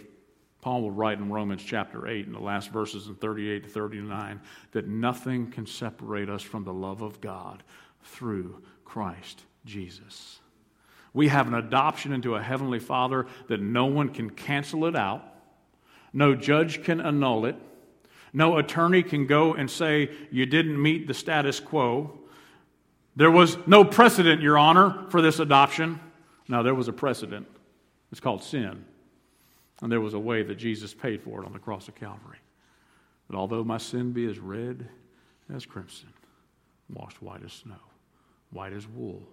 [0.61, 4.39] Paul will write in Romans chapter 8, in the last verses in 38 to 39,
[4.71, 7.63] that nothing can separate us from the love of God
[8.03, 10.39] through Christ Jesus.
[11.13, 15.25] We have an adoption into a heavenly Father that no one can cancel it out,
[16.13, 17.55] no judge can annul it,
[18.31, 22.19] no attorney can go and say, You didn't meet the status quo.
[23.15, 25.99] There was no precedent, Your Honor, for this adoption.
[26.47, 27.47] Now, there was a precedent.
[28.11, 28.85] It's called sin.
[29.81, 32.37] And there was a way that Jesus paid for it on the cross of Calvary.
[33.27, 34.87] But although my sin be as red
[35.53, 36.09] as crimson,
[36.93, 37.79] washed white as snow,
[38.51, 39.23] white as wool,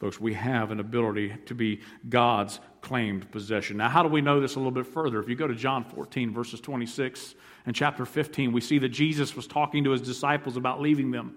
[0.00, 3.76] Folks, we have an ability to be God's claimed possession.
[3.76, 5.20] Now, how do we know this a little bit further?
[5.20, 9.36] If you go to John 14, verses 26 and chapter 15, we see that Jesus
[9.36, 11.34] was talking to his disciples about leaving them.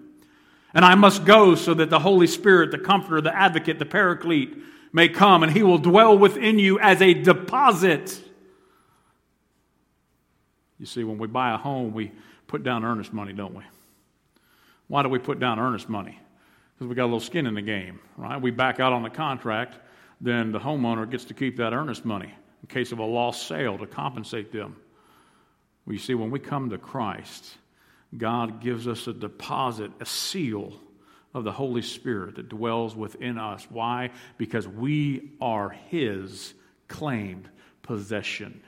[0.74, 4.58] And I must go so that the Holy Spirit, the Comforter, the Advocate, the Paraclete
[4.92, 8.20] may come, and he will dwell within you as a deposit.
[10.78, 12.12] You see, when we buy a home, we
[12.46, 13.64] put down earnest money, don't we?
[14.86, 16.18] Why do we put down earnest money?
[16.78, 18.40] because we got a little skin in the game, right?
[18.40, 19.78] We back out on the contract,
[20.20, 23.76] then the homeowner gets to keep that earnest money in case of a lost sale
[23.78, 24.76] to compensate them.
[25.84, 27.56] Well, you see, when we come to Christ,
[28.16, 30.72] God gives us a deposit, a seal
[31.34, 33.66] of the Holy Spirit that dwells within us.
[33.70, 34.10] Why?
[34.36, 36.54] Because we are His
[36.88, 37.48] claimed
[37.82, 38.62] possession.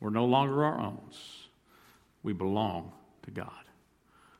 [0.00, 1.00] We're no longer our own,
[2.22, 3.50] we belong to God.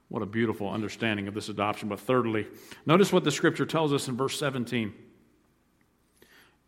[0.08, 1.88] What a beautiful understanding of this adoption.
[1.88, 2.48] But thirdly,
[2.84, 4.92] notice what the scripture tells us in verse 17.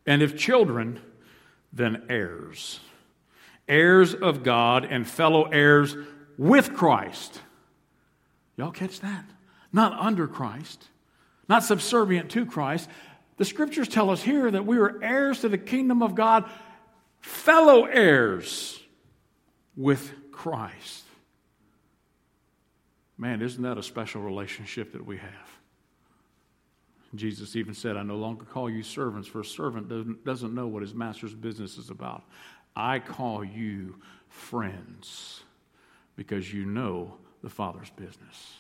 [0.06, 1.00] And if children,
[1.72, 2.78] then heirs.
[3.66, 5.96] Heirs of God and fellow heirs
[6.38, 7.40] with Christ.
[8.56, 9.24] Y'all catch that?
[9.72, 10.88] Not under Christ,
[11.48, 12.88] not subservient to Christ.
[13.38, 16.48] The scriptures tell us here that we are heirs to the kingdom of God,
[17.20, 18.78] fellow heirs
[19.76, 21.04] with Christ.
[23.16, 25.30] Man, isn't that a special relationship that we have?
[27.14, 30.82] Jesus even said, I no longer call you servants, for a servant doesn't, know what
[30.82, 32.24] his master's business is about.
[32.74, 33.96] I call you
[34.28, 35.42] friends
[36.16, 38.54] because you know the Father's business.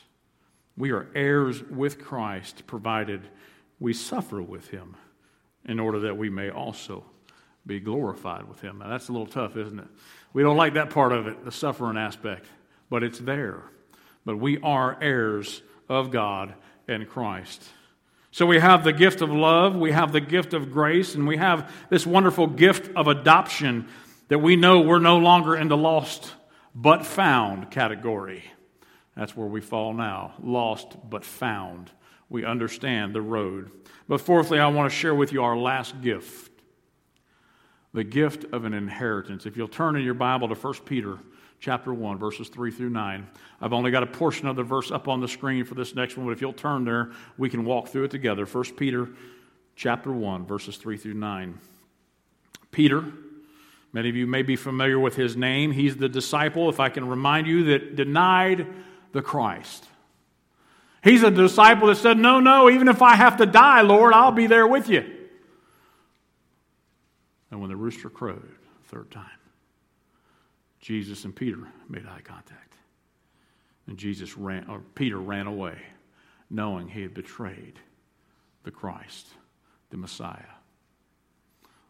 [0.76, 3.22] We are heirs with Christ, provided
[3.78, 4.96] we suffer with him
[5.64, 7.04] in order that we may also
[7.66, 8.78] be glorified with him.
[8.78, 9.88] Now, that's a little tough, isn't it?
[10.32, 12.46] We don't like that part of it, the suffering aspect,
[12.90, 13.64] but it's there
[14.24, 16.54] but we are heirs of God
[16.88, 17.62] and Christ.
[18.30, 21.36] So we have the gift of love, we have the gift of grace, and we
[21.36, 23.88] have this wonderful gift of adoption
[24.28, 26.32] that we know we're no longer in the lost
[26.74, 28.44] but found category.
[29.16, 31.90] That's where we fall now lost but found.
[32.28, 33.70] We understand the road.
[34.08, 36.50] But fourthly, I want to share with you our last gift
[37.92, 39.44] the gift of an inheritance.
[39.44, 41.18] If you'll turn in your Bible to 1 Peter
[41.60, 43.26] chapter 1, verses 3 through 9.
[43.60, 46.16] I've only got a portion of the verse up on the screen for this next
[46.16, 48.46] one, but if you'll turn there, we can walk through it together.
[48.46, 49.10] 1 Peter
[49.76, 51.58] chapter 1, verses 3 through 9.
[52.70, 53.04] Peter,
[53.92, 55.70] Many of you may be familiar with his name.
[55.70, 58.66] He's the disciple, if I can remind you, that denied
[59.12, 59.86] the Christ.
[61.02, 64.32] He's a disciple that said, No, no, even if I have to die, Lord, I'll
[64.32, 65.04] be there with you.
[67.50, 69.26] And when the rooster crowed the third time,
[70.80, 72.74] Jesus and Peter made eye contact.
[73.86, 75.76] And Jesus ran, or Peter ran away,
[76.48, 77.78] knowing he had betrayed
[78.62, 79.26] the Christ,
[79.90, 80.38] the Messiah.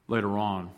[0.08, 0.70] Later on,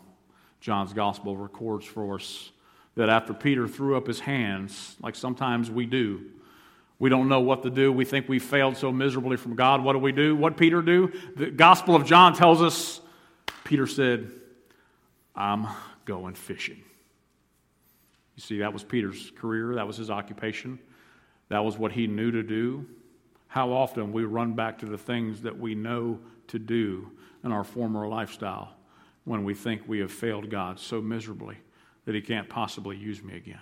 [0.59, 2.51] John's gospel records for us
[2.95, 6.25] that after Peter threw up his hands, like sometimes we do,
[6.97, 7.91] we don't know what to do.
[7.91, 9.83] We think we failed so miserably from God.
[9.83, 10.35] What do we do?
[10.35, 11.11] What Peter do?
[11.35, 13.01] The Gospel of John tells us
[13.63, 14.31] Peter said,
[15.35, 15.67] I'm
[16.05, 16.81] going fishing.
[18.35, 20.79] You see, that was Peter's career, that was his occupation,
[21.49, 22.85] that was what he knew to do.
[23.47, 27.11] How often we run back to the things that we know to do
[27.43, 28.73] in our former lifestyle
[29.23, 31.57] when we think we have failed God so miserably
[32.05, 33.59] that he can't possibly use me again.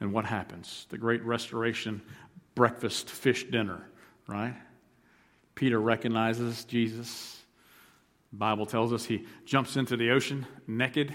[0.00, 0.86] And what happens?
[0.90, 2.02] The great restoration
[2.54, 3.88] breakfast fish dinner,
[4.26, 4.54] right?
[5.54, 7.40] Peter recognizes Jesus.
[8.32, 11.14] The Bible tells us he jumps into the ocean naked,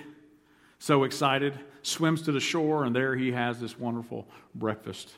[0.80, 5.16] so excited, swims to the shore, and there he has this wonderful breakfast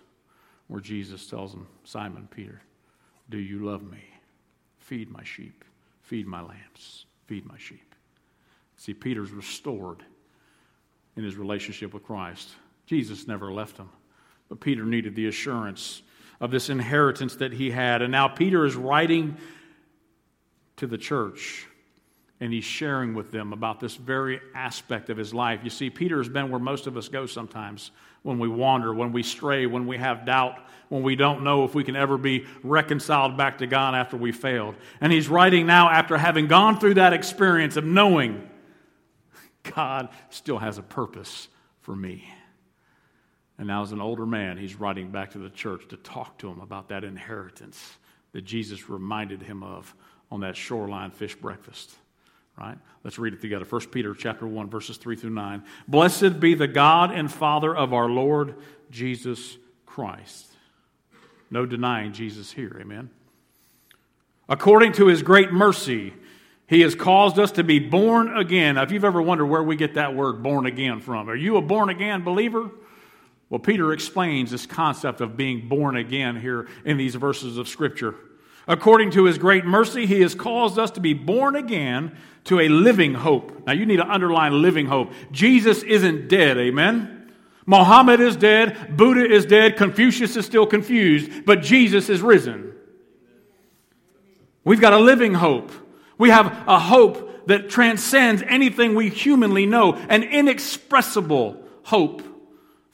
[0.67, 2.61] where Jesus tells him, Simon Peter,
[3.29, 4.03] do you love me?
[4.79, 5.63] Feed my sheep,
[6.01, 7.93] feed my lambs, feed my sheep.
[8.77, 10.03] See, Peter's restored
[11.15, 12.49] in his relationship with Christ.
[12.85, 13.89] Jesus never left him.
[14.49, 16.01] But Peter needed the assurance
[16.39, 18.01] of this inheritance that he had.
[18.01, 19.37] And now Peter is writing
[20.77, 21.67] to the church
[22.41, 25.61] and he's sharing with them about this very aspect of his life.
[25.63, 27.91] You see, Peter has been where most of us go sometimes
[28.23, 31.73] when we wander, when we stray, when we have doubt, when we don't know if
[31.73, 34.75] we can ever be reconciled back to God after we failed.
[34.99, 38.49] And he's writing now after having gone through that experience of knowing
[39.63, 41.47] God still has a purpose
[41.81, 42.27] for me.
[43.57, 46.49] And now, as an older man, he's writing back to the church to talk to
[46.49, 47.97] him about that inheritance
[48.33, 49.93] that Jesus reminded him of
[50.29, 51.95] on that shoreline fish breakfast.
[52.57, 52.77] Right?
[53.03, 53.65] Let's read it together.
[53.65, 55.63] 1 Peter chapter 1, verses 3 through 9.
[55.87, 58.55] Blessed be the God and Father of our Lord
[58.91, 60.47] Jesus Christ.
[61.49, 62.77] No denying Jesus here.
[62.79, 63.09] Amen.
[64.47, 66.13] According to his great mercy,
[66.67, 68.75] he has caused us to be born again.
[68.75, 71.57] Now, if you've ever wondered where we get that word born again from, are you
[71.57, 72.69] a born again believer?
[73.55, 78.13] Well, Peter explains this concept of being born again here in these verses of Scripture.
[78.67, 82.67] According to his great mercy, he has caused us to be born again to a
[82.67, 83.65] living hope.
[83.65, 85.13] Now, you need to underline living hope.
[85.31, 87.31] Jesus isn't dead, amen?
[87.65, 92.73] Mohammed is dead, Buddha is dead, Confucius is still confused, but Jesus is risen.
[94.65, 95.71] We've got a living hope.
[96.17, 102.34] We have a hope that transcends anything we humanly know, an inexpressible hope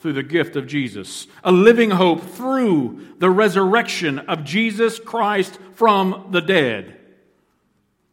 [0.01, 6.29] through the gift of Jesus, a living hope through the resurrection of Jesus Christ from
[6.31, 6.97] the dead.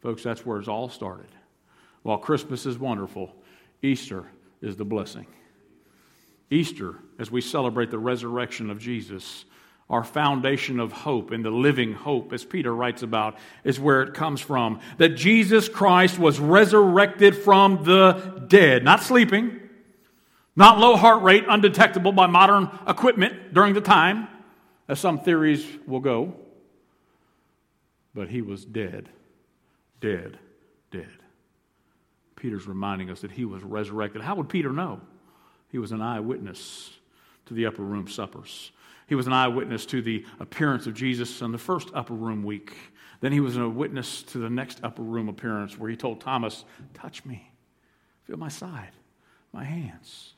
[0.01, 1.29] Folks, that's where it's all started.
[2.03, 3.35] While Christmas is wonderful,
[3.81, 4.25] Easter
[4.61, 5.25] is the blessing.
[6.51, 9.45] Easter, as we celebrate the resurrection of Jesus,
[9.89, 14.13] our foundation of hope and the living hope, as Peter writes about, is where it
[14.13, 14.79] comes from.
[14.99, 19.59] That Jesus Christ was resurrected from the dead, not sleeping,
[20.59, 24.27] not low heart rate, undetectable by modern equipment during the time,
[24.89, 26.35] as some theories will go,
[28.13, 29.07] but he was dead,
[30.01, 30.37] dead,
[30.91, 31.07] dead.
[32.35, 34.21] Peter's reminding us that he was resurrected.
[34.21, 34.99] How would Peter know?
[35.69, 36.91] He was an eyewitness
[37.45, 38.71] to the upper room suppers.
[39.07, 42.75] He was an eyewitness to the appearance of Jesus on the first upper room week.
[43.21, 46.65] Then he was a witness to the next upper room appearance where he told Thomas,
[46.93, 47.49] Touch me,
[48.25, 48.91] feel my side,
[49.53, 50.33] my hands.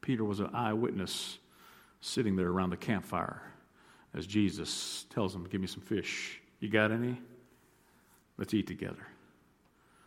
[0.00, 1.38] Peter was an eyewitness
[2.00, 3.42] sitting there around the campfire
[4.14, 6.40] as Jesus tells him, Give me some fish.
[6.58, 7.20] You got any?
[8.36, 9.06] Let's eat together.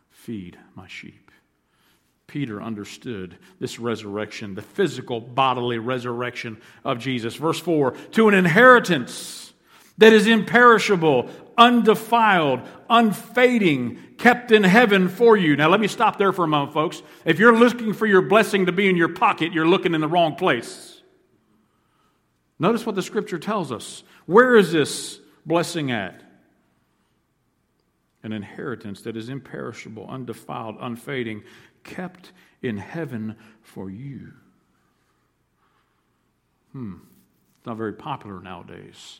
[0.09, 1.31] Feed my sheep.
[2.27, 7.35] Peter understood this resurrection, the physical bodily resurrection of Jesus.
[7.35, 9.53] Verse 4 to an inheritance
[9.99, 15.57] that is imperishable, undefiled, unfading, kept in heaven for you.
[15.57, 17.03] Now, let me stop there for a moment, folks.
[17.25, 20.07] If you're looking for your blessing to be in your pocket, you're looking in the
[20.07, 21.01] wrong place.
[22.57, 24.01] Notice what the scripture tells us.
[24.25, 26.23] Where is this blessing at?
[28.23, 31.43] An inheritance that is imperishable, undefiled, unfading,
[31.83, 34.31] kept in heaven for you.
[36.71, 36.93] Hmm.
[37.57, 39.19] It's not very popular nowadays.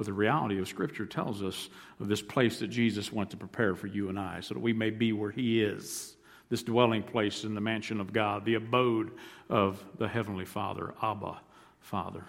[0.00, 1.68] But the reality of Scripture tells us
[2.00, 4.72] of this place that Jesus went to prepare for you and I so that we
[4.72, 6.16] may be where He is,
[6.48, 9.10] this dwelling place in the mansion of God, the abode
[9.50, 11.38] of the Heavenly Father, Abba,
[11.80, 12.24] Father.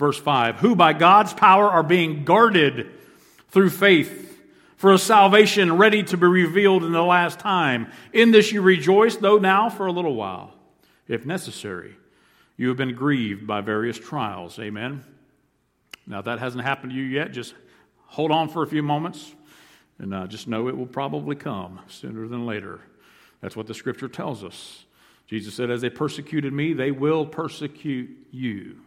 [0.00, 2.90] Verse 5 Who by God's power are being guarded
[3.50, 4.42] through faith
[4.76, 7.92] for a salvation ready to be revealed in the last time.
[8.12, 10.52] In this you rejoice, though now for a little while,
[11.06, 11.94] if necessary.
[12.56, 14.58] You have been grieved by various trials.
[14.58, 15.04] Amen.
[16.08, 17.54] Now, if that hasn't happened to you yet, just
[18.06, 19.34] hold on for a few moments
[19.98, 22.80] and uh, just know it will probably come sooner than later.
[23.40, 24.84] That's what the scripture tells us.
[25.26, 28.78] Jesus said, As they persecuted me, they will persecute you.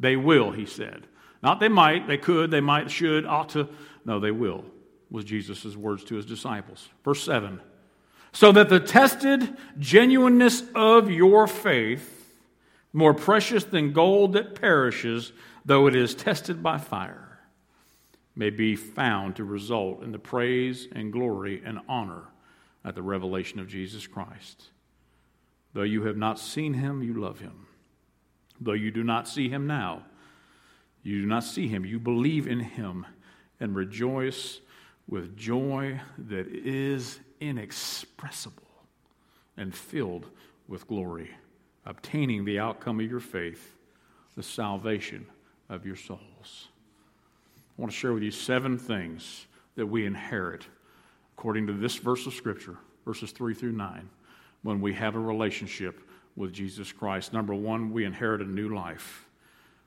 [0.00, 1.06] They will, he said.
[1.42, 3.68] Not they might, they could, they might, should, ought to.
[4.04, 4.64] No, they will
[5.10, 6.88] was Jesus' words to his disciples.
[7.04, 7.60] Verse 7
[8.32, 12.34] So that the tested genuineness of your faith,
[12.92, 15.32] more precious than gold that perishes,
[15.68, 17.38] though it is tested by fire,
[18.34, 22.22] may be found to result in the praise and glory and honor
[22.86, 24.68] at the revelation of Jesus Christ.
[25.74, 27.66] Though you have not seen him, you love him.
[28.58, 30.04] Though you do not see him now,
[31.02, 33.04] you do not see him, you believe in him
[33.60, 34.60] and rejoice
[35.06, 38.62] with joy that is inexpressible
[39.58, 40.30] and filled
[40.66, 41.30] with glory,
[41.84, 43.74] obtaining the outcome of your faith,
[44.34, 45.26] the salvation
[45.68, 46.68] of your souls.
[47.78, 49.46] I want to share with you seven things
[49.76, 50.66] that we inherit
[51.36, 54.08] according to this verse of Scripture, verses 3 through 9,
[54.62, 56.00] when we have a relationship
[56.34, 57.32] with Jesus Christ.
[57.32, 59.28] Number one, we inherit a new life.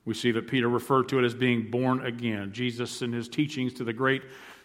[0.06, 2.54] We see that Peter referred to it as being born again.
[2.54, 4.24] Jesus, in his teachings to the great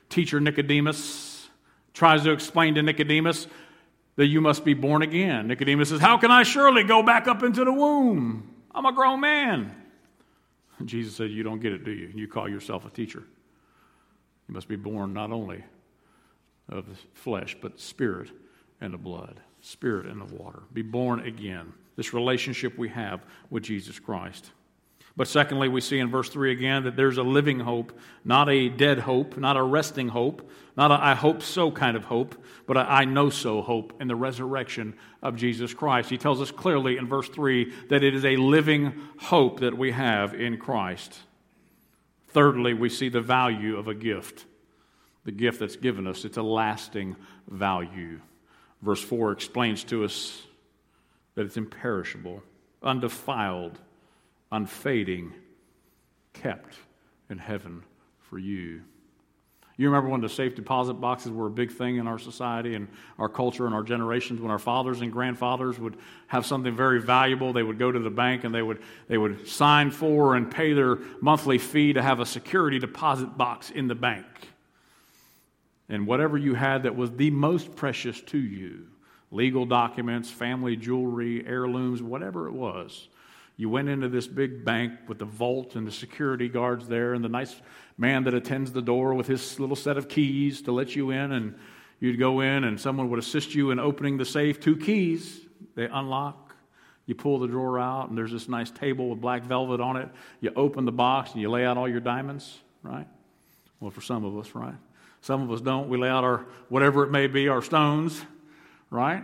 [0.08, 1.48] teacher Nicodemus
[1.92, 3.46] tries to explain to Nicodemus
[4.16, 5.48] that you must be born again.
[5.48, 8.54] Nicodemus says, How can I surely go back up into the womb?
[8.74, 9.74] I'm a grown man.
[10.84, 12.10] Jesus said, You don't get it, do you?
[12.14, 13.22] You call yourself a teacher.
[14.48, 15.64] You must be born not only
[16.68, 18.30] of flesh, but spirit
[18.80, 20.62] and the blood, spirit and the water.
[20.72, 21.72] Be born again.
[21.96, 24.50] This relationship we have with Jesus Christ.
[25.16, 28.68] But secondly, we see in verse 3 again that there's a living hope, not a
[28.68, 32.34] dead hope, not a resting hope, not a I hope so kind of hope,
[32.66, 36.10] but a I know so hope in the resurrection of Jesus Christ.
[36.10, 39.92] He tells us clearly in verse 3 that it is a living hope that we
[39.92, 41.18] have in Christ.
[42.28, 44.44] Thirdly, we see the value of a gift.
[45.24, 47.16] The gift that's given us, it's a lasting
[47.48, 48.20] value.
[48.82, 50.42] Verse 4 explains to us
[51.34, 52.42] that it's imperishable,
[52.82, 53.80] undefiled
[54.52, 55.32] unfading,
[56.32, 56.76] kept
[57.30, 57.82] in heaven
[58.18, 58.82] for you.
[59.78, 62.88] You remember when the safe deposit boxes were a big thing in our society and
[63.18, 65.96] our culture and our generations, when our fathers and grandfathers would
[66.28, 69.46] have something very valuable, they would go to the bank and they would, they would
[69.46, 73.94] sign for and pay their monthly fee to have a security deposit box in the
[73.94, 74.24] bank.
[75.90, 78.86] And whatever you had that was the most precious to you
[79.30, 83.08] legal documents, family jewelry, heirlooms, whatever it was
[83.56, 87.24] you went into this big bank with the vault and the security guards there, and
[87.24, 87.54] the nice
[87.96, 91.32] man that attends the door with his little set of keys to let you in.
[91.32, 91.58] And
[91.98, 94.60] you'd go in, and someone would assist you in opening the safe.
[94.60, 95.40] Two keys,
[95.74, 96.54] they unlock.
[97.06, 100.08] You pull the drawer out, and there's this nice table with black velvet on it.
[100.40, 103.06] You open the box, and you lay out all your diamonds, right?
[103.80, 104.74] Well, for some of us, right?
[105.22, 105.88] Some of us don't.
[105.88, 108.20] We lay out our, whatever it may be, our stones,
[108.90, 109.22] right?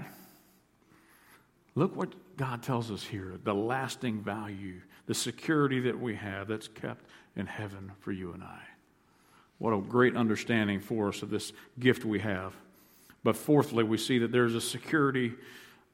[1.75, 6.69] Look what God tells us here the lasting value, the security that we have that's
[6.69, 7.05] kept
[7.37, 8.61] in heaven for you and I.
[9.59, 12.55] What a great understanding for us of this gift we have.
[13.23, 15.35] But fourthly, we see that there's a security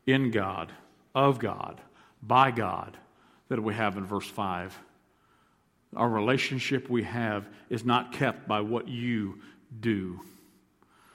[0.06, 0.72] in God,
[1.14, 1.80] of God,
[2.22, 2.96] by God,
[3.48, 4.78] that we have in verse 5.
[5.96, 9.40] Our relationship we have is not kept by what you
[9.80, 10.20] do.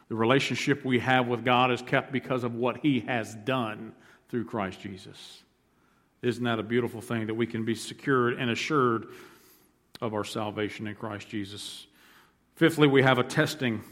[0.10, 3.94] The relationship we have with God is kept because of what He has done
[4.34, 5.44] through Christ Jesus.
[6.24, 9.06] Isn't that a beautiful thing that we can be secured and assured
[10.02, 11.86] of our salvation in Christ Jesus?
[12.56, 13.84] Fifthly, we have a testing.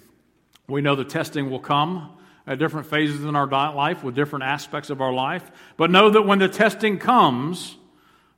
[0.67, 2.17] We know the testing will come
[2.47, 5.43] at different phases in our life with different aspects of our life,
[5.77, 7.75] but know that when the testing comes,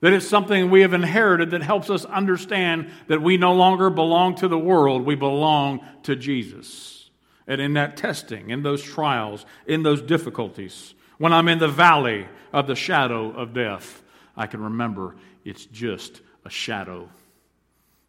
[0.01, 4.35] that it's something we have inherited that helps us understand that we no longer belong
[4.35, 7.09] to the world, we belong to Jesus.
[7.47, 12.27] And in that testing, in those trials, in those difficulties, when I'm in the valley
[12.51, 14.03] of the shadow of death,
[14.35, 15.15] I can remember
[15.45, 17.07] it's just a shadow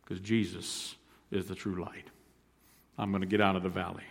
[0.02, 0.96] because Jesus
[1.30, 2.08] is the true light.
[2.98, 4.02] I'm going to get out of the valley.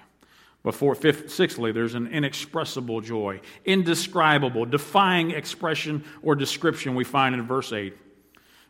[0.64, 7.46] Before, fifth, sixthly, there's an inexpressible joy, indescribable, defying expression or description we find in
[7.46, 7.94] verse 8.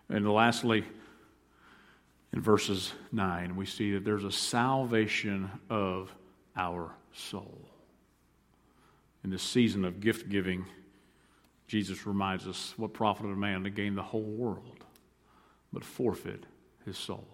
[0.09, 0.83] And lastly,
[2.33, 6.11] in verses 9, we see that there's a salvation of
[6.57, 7.69] our soul.
[9.23, 10.65] In this season of gift giving,
[11.67, 14.83] Jesus reminds us what profited a man to gain the whole world,
[15.71, 16.45] but forfeit
[16.85, 17.25] his soul.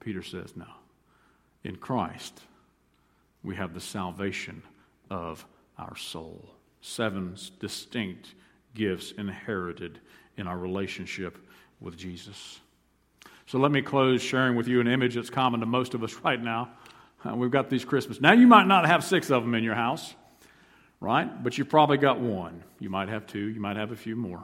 [0.00, 0.66] Peter says, no.
[1.64, 2.40] In Christ,
[3.42, 4.62] we have the salvation
[5.10, 5.44] of
[5.78, 6.48] our soul.
[6.80, 8.34] Seven distinct
[8.74, 9.98] gifts inherited
[10.36, 11.38] in our relationship
[11.80, 12.60] with Jesus.
[13.46, 16.14] So let me close sharing with you an image that's common to most of us
[16.24, 16.70] right now.
[17.24, 18.20] Uh, we've got these Christmas.
[18.20, 20.14] Now, you might not have six of them in your house,
[21.00, 21.42] right?
[21.42, 22.62] But you've probably got one.
[22.80, 24.42] You might have two, you might have a few more.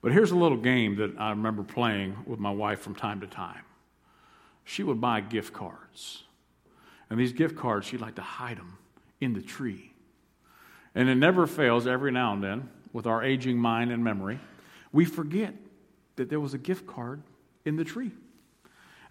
[0.00, 3.26] But here's a little game that I remember playing with my wife from time to
[3.26, 3.62] time.
[4.64, 6.24] She would buy gift cards.
[7.08, 8.78] And these gift cards, she'd like to hide them
[9.20, 9.92] in the tree.
[10.94, 14.38] And it never fails every now and then, with our aging mind and memory,
[14.92, 15.54] we forget
[16.16, 17.22] that there was a gift card
[17.64, 18.10] in the tree.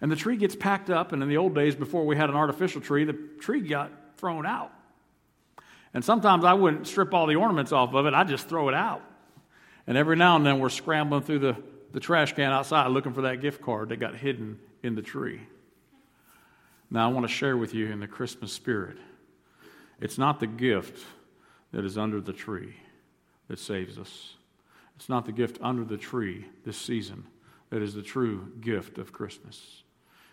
[0.00, 2.36] And the tree gets packed up, and in the old days, before we had an
[2.36, 4.72] artificial tree, the tree got thrown out.
[5.94, 8.74] And sometimes I wouldn't strip all the ornaments off of it, I'd just throw it
[8.74, 9.02] out.
[9.86, 11.56] And every now and then we're scrambling through the,
[11.92, 15.40] the trash can outside looking for that gift card that got hidden in the tree.
[16.90, 18.98] Now, I want to share with you in the Christmas spirit
[20.00, 21.04] it's not the gift
[21.72, 22.74] that is under the tree
[23.48, 24.34] that saves us,
[24.96, 27.24] it's not the gift under the tree this season
[27.70, 29.82] that is the true gift of Christmas.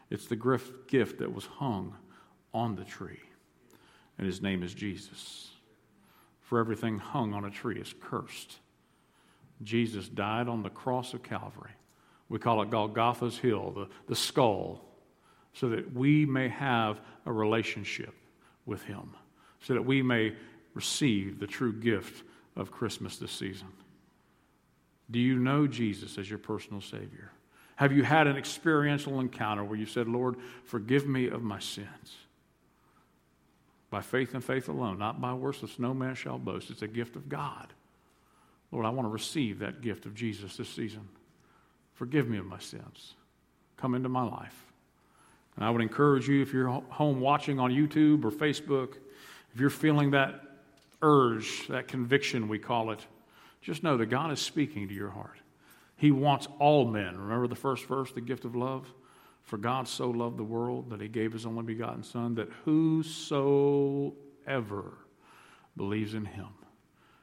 [0.10, 0.36] It's the
[0.88, 1.95] gift that was hung
[2.53, 3.22] on the tree,
[4.20, 5.49] and his name is Jesus.
[6.41, 8.57] For everything hung on a tree is cursed.
[9.63, 11.72] Jesus died on the cross of Calvary.
[12.28, 14.84] We call it Golgotha's Hill, the, the skull,
[15.53, 18.13] so that we may have a relationship
[18.65, 19.15] with him,
[19.61, 20.36] so that we may
[20.74, 22.24] receive the true gift
[22.55, 23.67] of Christmas this season.
[25.09, 27.32] Do you know Jesus as your personal Savior?
[27.78, 32.17] Have you had an experiential encounter where you said, Lord, forgive me of my sins?
[33.90, 36.70] By faith and faith alone, not by works, which no man shall boast.
[36.70, 37.68] It's a gift of God.
[38.72, 41.08] Lord, I want to receive that gift of Jesus this season.
[41.96, 43.16] Forgive me of my sins.
[43.78, 44.66] Come into my life.
[45.56, 48.98] And I would encourage you, if you're home watching on YouTube or Facebook,
[49.54, 50.42] if you're feeling that
[51.02, 53.06] urge, that conviction, we call it,
[53.62, 55.40] just know that God is speaking to your heart.
[55.96, 57.18] He wants all men.
[57.18, 58.88] Remember the first verse, the gift of love?
[59.50, 64.14] For God so loved the world that he gave his only begotten Son, that whosoever
[65.76, 66.50] believes in him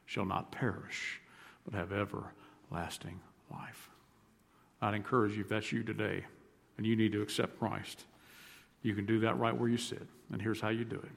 [0.05, 1.21] shall not perish,
[1.63, 3.89] but have everlasting life.
[4.81, 6.25] I'd encourage you, if that's you today,
[6.75, 8.03] and you need to accept Christ,
[8.81, 10.05] you can do that right where you sit.
[10.33, 11.11] And here's how you do it.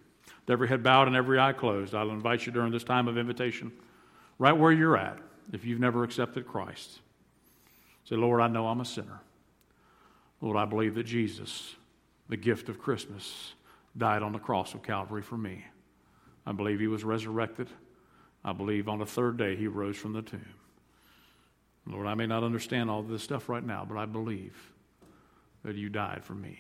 [0.47, 3.19] With every head bowed and every eye closed, I'll invite you during this time of
[3.19, 3.73] invitation
[4.39, 5.19] right where you're at,
[5.53, 7.01] if you've never accepted Christ.
[8.05, 9.23] Say, Lord, I know I'm a sinner.
[10.41, 11.75] Lord, I believe that Jesus,
[12.29, 13.53] the gift of Christmas,
[13.97, 15.65] died on the cross of Calvary for me.
[16.47, 17.69] I believe he was resurrected.
[18.45, 20.55] I believe on the third day he rose from the tomb.
[21.87, 24.57] Lord, I may not understand all this stuff right now, but I believe
[25.65, 26.59] that you died for me.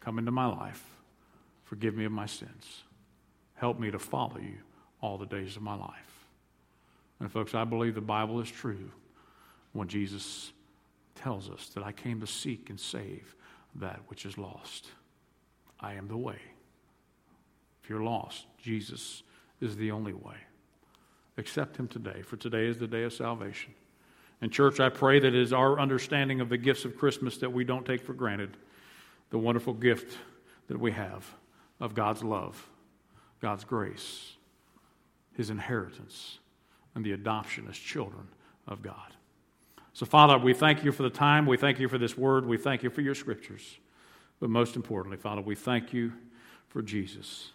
[0.00, 0.84] Come into my life.
[1.64, 2.82] Forgive me of my sins.
[3.54, 4.56] Help me to follow you
[5.00, 6.26] all the days of my life.
[7.20, 8.90] And, folks, I believe the Bible is true
[9.72, 10.52] when Jesus
[11.14, 13.34] tells us that I came to seek and save
[13.76, 14.88] that which is lost.
[15.80, 16.38] I am the way.
[17.82, 19.22] If you're lost, Jesus
[19.60, 20.36] is the only way.
[21.38, 23.72] Accept him today, for today is the day of salvation.
[24.40, 27.52] And, church, I pray that it is our understanding of the gifts of Christmas that
[27.52, 28.56] we don't take for granted
[29.30, 30.18] the wonderful gift
[30.68, 31.24] that we have
[31.80, 32.68] of God's love,
[33.40, 34.34] God's grace,
[35.36, 36.38] his inheritance
[36.94, 38.28] and the adoption as children
[38.66, 39.14] of God.
[39.94, 41.46] So, Father, we thank you for the time.
[41.46, 42.46] We thank you for this word.
[42.46, 43.78] We thank you for your scriptures.
[44.40, 46.12] But most importantly, Father, we thank you
[46.68, 47.50] for Jesus,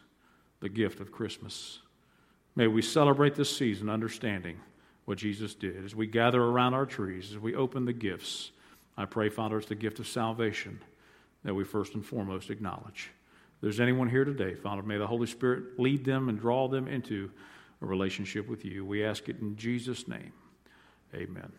[0.60, 1.80] the gift of Christmas.
[2.56, 4.58] May we celebrate this season understanding
[5.06, 5.84] what Jesus did.
[5.84, 8.52] As we gather around our trees, as we open the gifts,
[8.98, 10.82] I pray, Father, it's the gift of salvation
[11.44, 13.12] that we first and foremost acknowledge.
[13.56, 16.88] If there's anyone here today, Father, may the Holy Spirit lead them and draw them
[16.88, 17.32] into
[17.82, 18.86] a relationship with you.
[18.86, 20.34] We ask it in Jesus' name.
[21.16, 21.52] Amen.